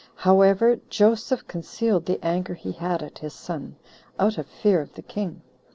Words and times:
However, 0.15 0.79
Joseph 0.89 1.45
concealed 1.47 2.07
the 2.07 2.17
anger 2.25 2.55
he 2.55 2.71
had 2.71 3.03
at 3.03 3.19
his 3.19 3.35
son, 3.35 3.75
out 4.17 4.39
of 4.39 4.47
fear 4.47 4.81
of 4.81 4.95
the 4.95 5.03
king. 5.03 5.43